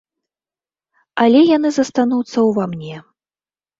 Але 1.23 1.39
яны 1.57 1.69
застануцца 1.77 2.39
ўва 2.49 2.65
мне. 2.73 2.95